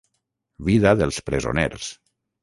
Vida 0.69 0.93
dels 1.01 1.19
presoners. 1.27 1.91